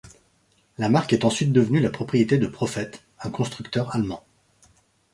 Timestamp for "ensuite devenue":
1.25-1.79